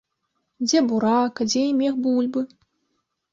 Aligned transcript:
Дзе 0.67 0.79
бурак, 0.87 1.33
а 1.45 1.47
дзе 1.49 1.61
і 1.67 1.75
мех 1.83 1.93
бульбы. 2.07 2.41